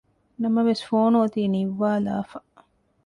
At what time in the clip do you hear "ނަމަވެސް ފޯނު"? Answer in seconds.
0.41-1.17